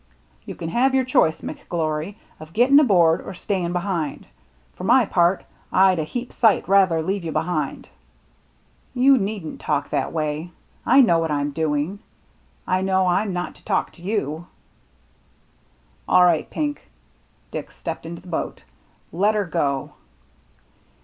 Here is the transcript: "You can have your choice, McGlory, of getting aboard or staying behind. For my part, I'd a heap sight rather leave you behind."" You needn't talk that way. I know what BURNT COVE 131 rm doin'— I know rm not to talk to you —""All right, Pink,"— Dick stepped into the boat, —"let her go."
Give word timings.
"You 0.47 0.55
can 0.55 0.69
have 0.69 0.95
your 0.95 1.05
choice, 1.05 1.41
McGlory, 1.41 2.15
of 2.39 2.53
getting 2.53 2.79
aboard 2.79 3.21
or 3.21 3.35
staying 3.35 3.71
behind. 3.71 4.25
For 4.73 4.83
my 4.83 5.05
part, 5.05 5.45
I'd 5.71 5.99
a 5.99 6.03
heap 6.03 6.33
sight 6.33 6.67
rather 6.67 7.03
leave 7.03 7.23
you 7.23 7.31
behind."" 7.31 7.87
You 9.05 9.19
needn't 9.19 9.59
talk 9.61 9.91
that 9.91 10.11
way. 10.11 10.49
I 10.87 11.01
know 11.01 11.19
what 11.19 11.27
BURNT 11.27 11.53
COVE 11.53 11.69
131 11.69 11.79
rm 11.79 11.95
doin'— 11.95 11.99
I 12.67 12.81
know 12.81 13.05
rm 13.07 13.31
not 13.31 13.53
to 13.53 13.63
talk 13.63 13.91
to 13.91 14.01
you 14.01 14.47
—""All 16.09 16.23
right, 16.25 16.49
Pink,"— 16.49 16.89
Dick 17.51 17.69
stepped 17.69 18.07
into 18.07 18.23
the 18.23 18.27
boat, 18.27 18.63
—"let 19.21 19.35
her 19.35 19.45
go." 19.45 19.91